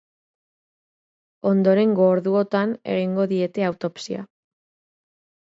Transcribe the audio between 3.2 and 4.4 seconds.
diete autopsia.